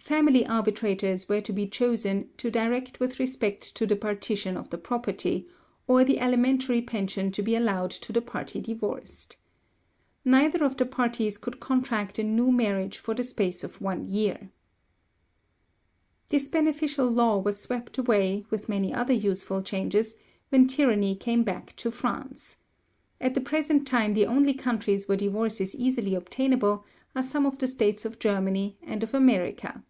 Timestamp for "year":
14.04-14.50